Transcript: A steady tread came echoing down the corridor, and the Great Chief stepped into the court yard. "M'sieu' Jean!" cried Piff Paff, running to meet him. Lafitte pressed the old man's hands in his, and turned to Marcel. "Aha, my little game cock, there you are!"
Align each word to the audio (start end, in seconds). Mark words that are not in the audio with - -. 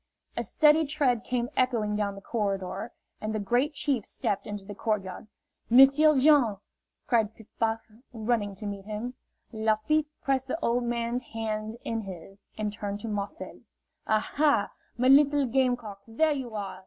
A 0.35 0.43
steady 0.43 0.85
tread 0.87 1.23
came 1.23 1.47
echoing 1.55 1.95
down 1.95 2.15
the 2.15 2.21
corridor, 2.21 2.91
and 3.21 3.35
the 3.35 3.39
Great 3.39 3.75
Chief 3.75 4.03
stepped 4.03 4.47
into 4.47 4.65
the 4.65 4.73
court 4.73 5.03
yard. 5.03 5.27
"M'sieu' 5.69 6.19
Jean!" 6.19 6.57
cried 7.05 7.35
Piff 7.35 7.45
Paff, 7.59 7.81
running 8.11 8.55
to 8.55 8.65
meet 8.65 8.85
him. 8.85 9.13
Lafitte 9.53 10.07
pressed 10.23 10.47
the 10.47 10.59
old 10.59 10.85
man's 10.85 11.21
hands 11.21 11.77
in 11.85 12.01
his, 12.01 12.43
and 12.57 12.73
turned 12.73 12.99
to 13.01 13.07
Marcel. 13.09 13.59
"Aha, 14.07 14.71
my 14.97 15.07
little 15.07 15.45
game 15.45 15.77
cock, 15.77 15.99
there 16.07 16.31
you 16.33 16.55
are!" 16.55 16.79